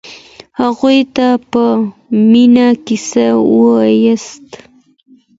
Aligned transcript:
هغوی 0.61 0.99
ته 1.15 1.27
په 1.51 1.63
مينه 2.31 2.67
کيسې 2.85 3.27
وواياست. 3.55 4.47